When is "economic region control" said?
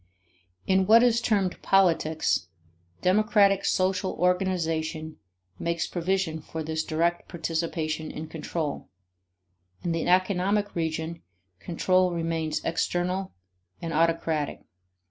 10.07-12.13